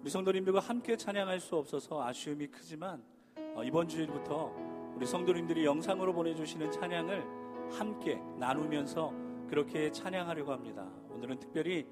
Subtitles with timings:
[0.00, 3.02] 우리 성도님들과 함께 찬양할 수 없어서 아쉬움이 크지만
[3.54, 4.50] 어, 이번 주일부터
[4.96, 9.12] 우리 성도님들이 영상으로 보내주시는 찬양을 함께 나누면서
[9.46, 10.90] 그렇게 찬양하려고 합니다.
[11.10, 11.86] 오늘은 특별히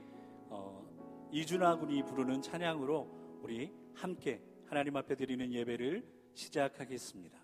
[0.48, 0.88] 어,
[1.30, 6.02] 이준아 군이 부르는 찬양으로 우리 함께 하나님 앞에 드리는 예배를
[6.32, 7.38] 시작하겠습니다.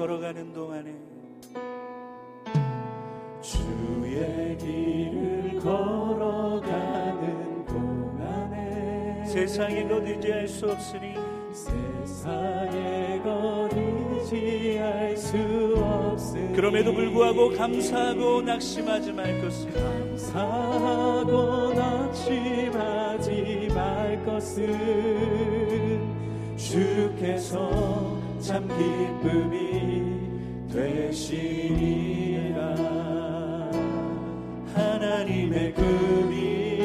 [0.00, 0.94] 걸어가는 동안에
[3.42, 11.16] 주의 길을 걸어가는 동안에 세상에 것 의지할 수 없으니
[11.52, 15.36] 세상에 것 의지할 수
[15.76, 26.00] 없으니 그럼에도 불구하고 감사하고 낙심하지 말 것을 감사하고 낙심하지 말 것은
[26.56, 28.09] 주께서
[28.40, 30.18] 참 기쁨이
[30.72, 32.58] 되시리라.
[34.74, 36.80] 하나님의 꿈이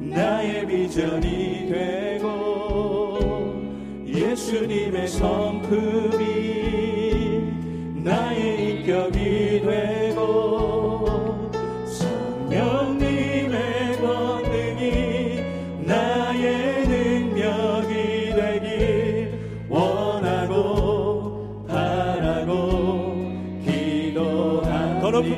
[0.00, 3.18] 나의 비전이 되고
[4.06, 6.19] 예수님의 성품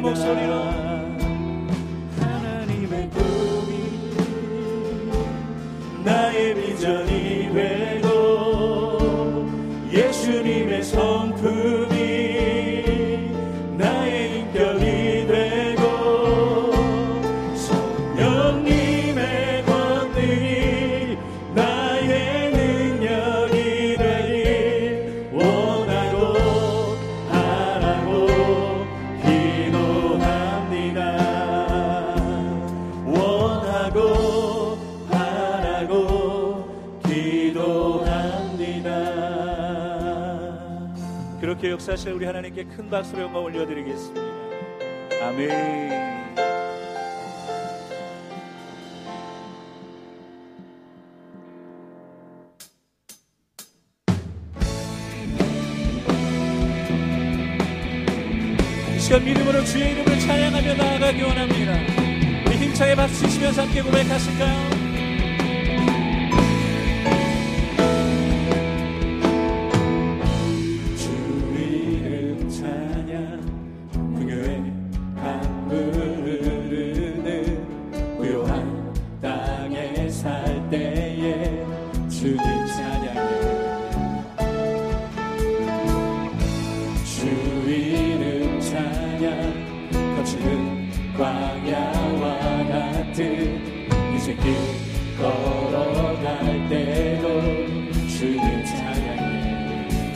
[0.02, 0.52] 목소리로.
[2.18, 3.70] 하나님의 꿈이
[6.04, 7.31] 나의 비전이
[41.62, 44.20] 그렇게 역사하실 우리 하나님께 큰 박수로 영광 올려드리겠습니다.
[45.22, 45.50] 아멘.
[58.96, 62.01] 이 시간 믿음으로 주의 이름을 찬양하며 나아가기 원합니다.
[62.72, 64.81] 힘차게 박수 치시면서 함께 고백하실까요?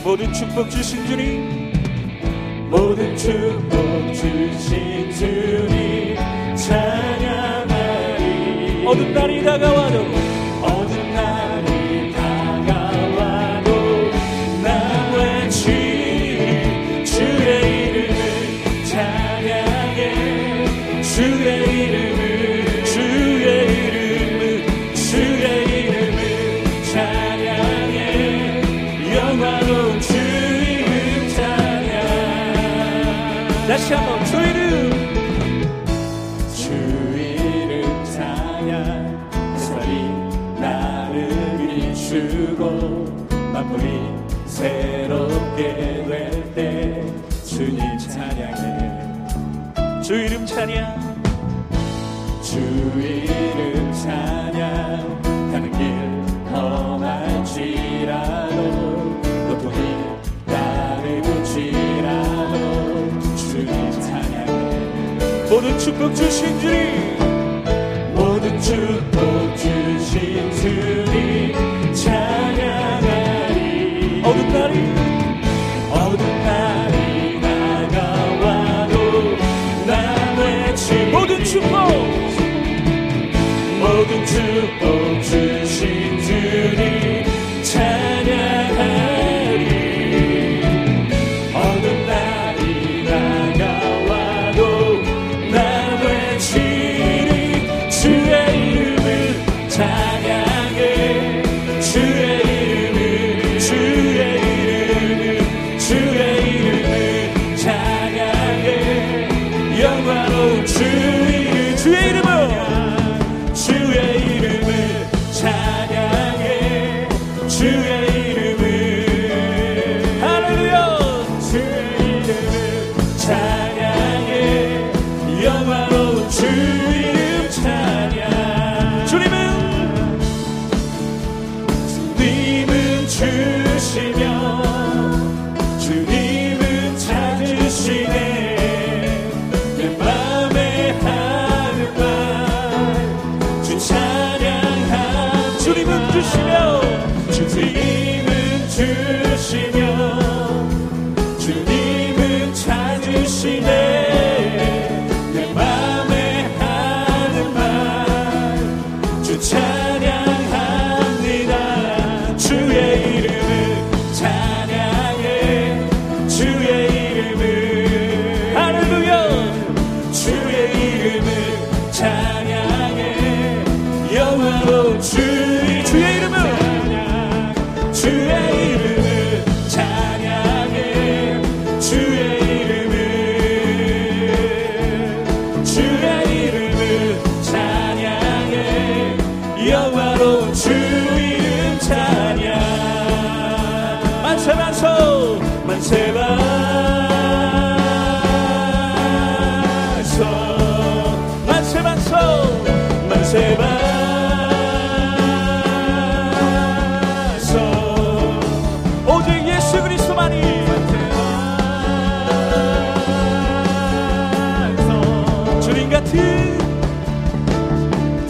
[0.07, 1.73] 모든 축복 주신 주님.
[2.69, 6.15] 모든 축복 주신 주님.
[6.55, 8.15] 찬양하리.
[8.87, 10.26] 어둠 날이 다가와도
[33.87, 34.91] 다시 한번 주 이름.
[36.53, 36.73] 주
[37.17, 38.67] 이름 찬양
[40.59, 43.05] 나를 비추고
[43.53, 44.01] 만물이
[44.45, 47.01] 새롭게 될 때
[47.45, 48.67] 주님 찬양해.
[50.03, 51.23] 주 이름 찬양.
[52.41, 55.26] 주 이름 찬양
[65.57, 67.26] 모든 축복 주신 주님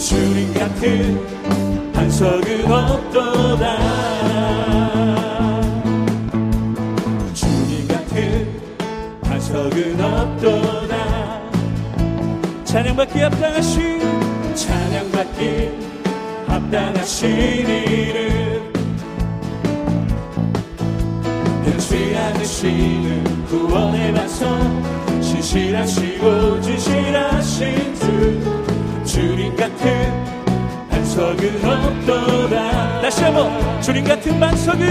[0.08, 3.78] 주님 같은 반석은 없도다
[7.34, 8.48] 주님 같은
[9.22, 11.42] 반석은 없도다
[12.64, 15.72] 찬양받기 합당하신 찬양받기
[16.48, 18.74] 합당하신 이름.
[21.66, 24.48] 변치 않으시는 구원의 반석
[25.22, 28.67] 신실하시고 진실하신 주
[29.58, 30.26] 같은
[30.88, 34.82] 반석은 없도다 다시 한번 주님 같은 반석은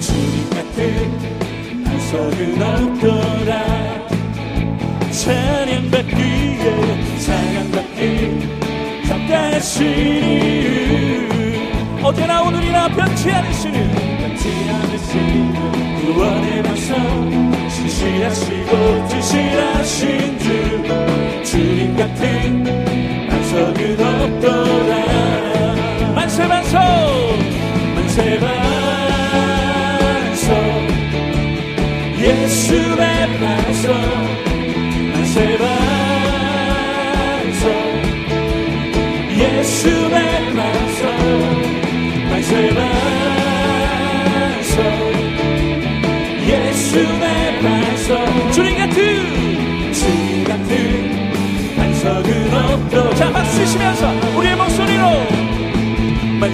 [0.00, 4.06] 주님 같은 반석은 없도다
[5.10, 8.56] 찬양받기에 찬양받기
[9.06, 11.28] 합당하신 이름
[12.02, 15.52] 어제나 오늘이나 변치 않으시는 변치 않으시는
[16.00, 16.96] 구원의 반석
[17.70, 20.46] 신실하시고 진실하신 주
[21.44, 22.95] 주님 같은
[23.56, 25.55] 반석은 없도다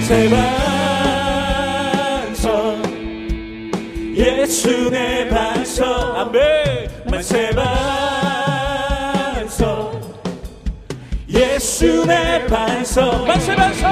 [0.03, 0.43] 만세반성
[4.15, 5.85] 예수 내 반성
[6.17, 6.89] 아멘.
[7.09, 7.63] 만세반성
[11.29, 13.91] 예수 내 반성 만세반성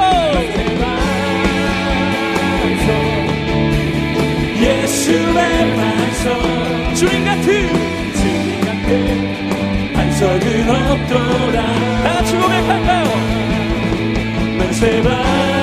[4.59, 7.45] 예수 내 반성 주님 같은
[8.13, 11.65] 주님 같은 반석은 없더라.
[12.03, 13.05] 다 같이 고백할까요?
[14.57, 15.60] 만세반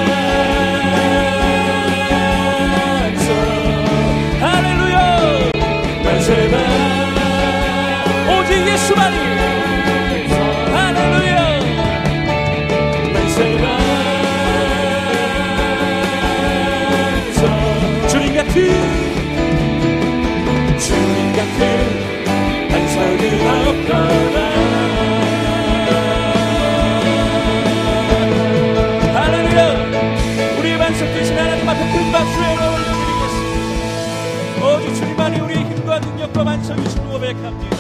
[36.01, 37.77] 능력과 반석이신 고백합니다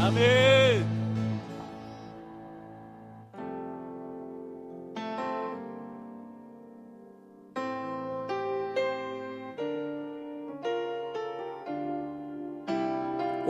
[0.00, 0.92] 아멘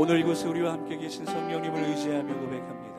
[0.02, 2.92] 오늘 이곳에 우리와 함께 계신 성령님을 의지하며 고백합니다.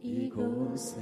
[0.00, 1.00] 이곳에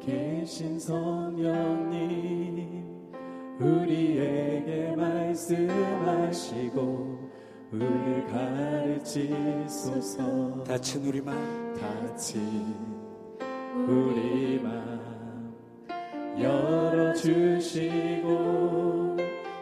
[0.00, 2.81] 계신 성령님
[3.62, 6.82] 우리에게 말씀하시고
[7.72, 8.26] 우리를
[8.98, 10.64] 가르치소서.
[10.64, 11.74] 다친 우리 마음.
[11.80, 12.74] 다친
[13.88, 15.54] 우리 마음.
[16.38, 18.32] 열어주시고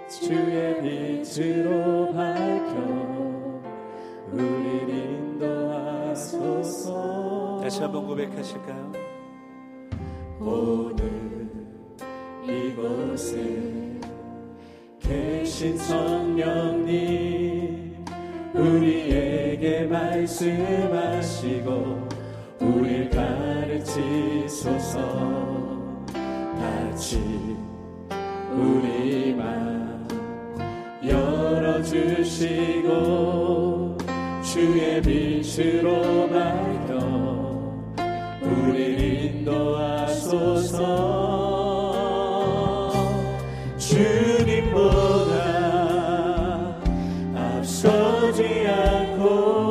[0.09, 2.75] 주의 빛으로 밝혀
[4.33, 4.89] 우리를
[5.41, 6.81] 인도하소서.
[7.63, 8.93] 다시 한번 고백하실까요?
[10.41, 11.51] 오늘
[12.43, 13.80] 이곳에
[15.61, 16.89] 계신 성령님
[18.55, 21.69] 우리에게 말씀하시고
[22.61, 24.49] 우릴 가르치소서.
[26.59, 27.21] 다시
[28.55, 30.09] 우리 맘
[31.05, 32.39] 열어주시고
[34.43, 36.60] 주의 빛으로 밝
[48.31, 49.70] 앞서지 않고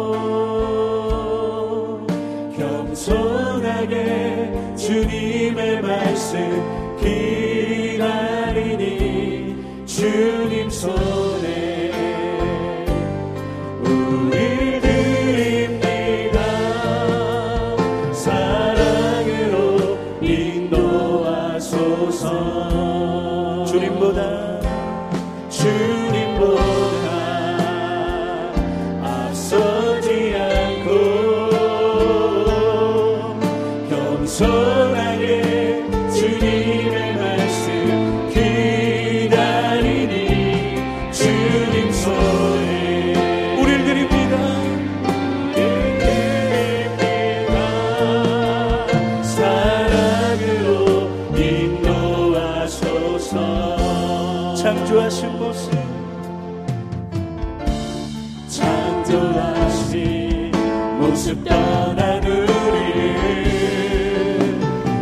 [61.09, 63.49] 모습 떠난 우리를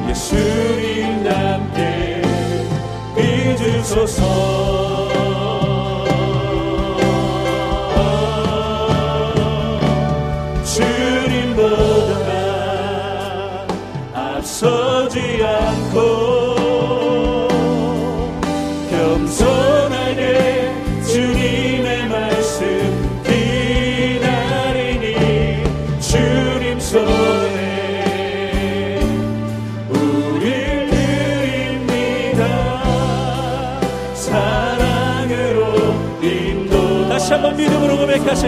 [0.09, 1.81] 예수님답게
[3.17, 4.76] 비주소서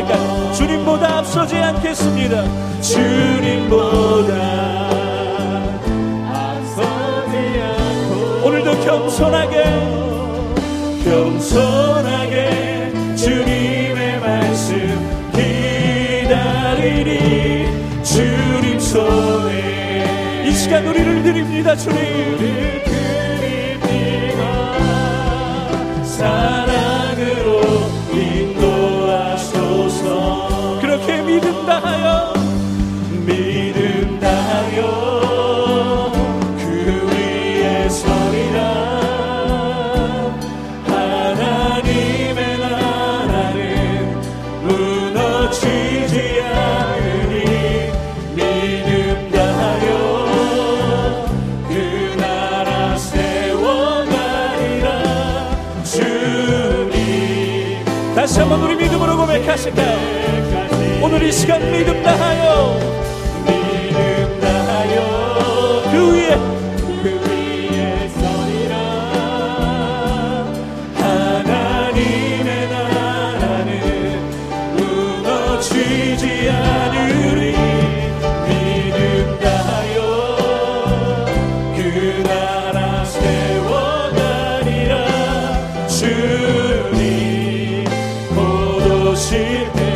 [0.10, 0.54] 고백하실까요?
[0.54, 2.44] 주님보다 앞서지 않겠습니다.
[2.82, 4.34] 주님보다
[6.28, 9.64] 앞서지 않고 오늘도 겸손하게
[11.04, 12.36] 겸손하게
[13.16, 14.76] 주님의 말씀
[16.22, 17.10] 기다리니
[18.04, 21.98] 주님 손에 이 시간 우리를 드립니다, 주님.
[21.98, 23.00] 우리를 드립니다
[58.30, 61.02] 다시 한번 우리 믿음으로 고백하실까요?
[61.02, 62.78] 오늘 이 시간 믿음 다하여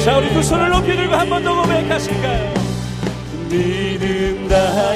[0.03, 2.53] 자, 우리 두 손을 높이 들고 한 번 더 고백하실까요?
[3.49, 4.95] 믿음 다하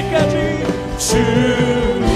[0.00, 0.64] 때까지
[0.98, 2.06] 주님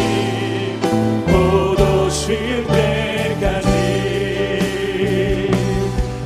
[1.26, 3.68] 곧 오실 때까지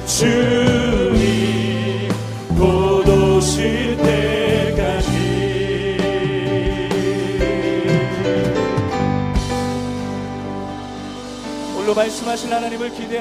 [0.06, 1.18] 주님
[2.56, 5.08] 곧 오실 때까지.
[11.74, 13.18] 홀로 말씀하신 하나님을 기대하시